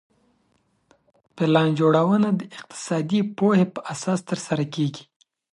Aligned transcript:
پلان 1.35 1.69
جوړونه 1.79 2.29
د 2.39 2.41
اقتصادي 2.59 3.19
پوهي 3.37 3.65
په 3.73 3.79
اساس 3.93 4.19
ترسره 4.29 4.63
کيږي. 4.75 5.03